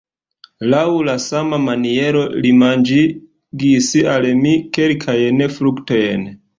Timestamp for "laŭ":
0.69-0.79